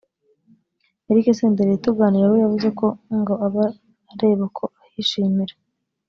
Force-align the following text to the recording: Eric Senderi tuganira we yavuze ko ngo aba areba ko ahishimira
Eric 1.09 1.27
Senderi 1.37 1.81
tuganira 1.83 2.25
we 2.31 2.37
yavuze 2.43 2.67
ko 2.79 2.87
ngo 3.19 3.33
aba 3.45 3.65
areba 4.13 4.45
ko 4.57 4.63
ahishimira 4.85 5.55